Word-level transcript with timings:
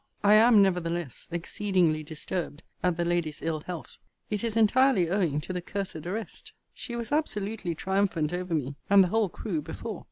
I 0.23 0.33
am, 0.33 0.63
nevertheless, 0.63 1.27
exceedingly 1.29 2.01
disturbed 2.01 2.63
at 2.81 2.97
the 2.97 3.05
lady's 3.05 3.39
ill 3.43 3.59
health. 3.61 3.97
It 4.31 4.43
is 4.43 4.57
entirely 4.57 5.11
owing 5.11 5.39
to 5.41 5.53
the 5.53 5.61
cursed 5.61 6.07
arrest. 6.07 6.53
She 6.73 6.95
was 6.95 7.11
absolutely 7.11 7.75
triumphant 7.75 8.33
over 8.33 8.55
me 8.55 8.77
and 8.89 9.03
the 9.03 9.09
whole 9.09 9.29
crew 9.29 9.61
before. 9.61 9.99